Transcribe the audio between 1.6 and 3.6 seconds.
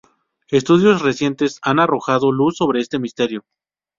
han arrojado luz sobre este misterio.